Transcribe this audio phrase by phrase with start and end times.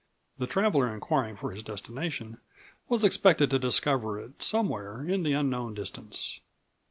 [0.39, 2.39] The traveler inquiring for his destination
[2.89, 6.41] was expected to discover it somewhere in the unknown distance.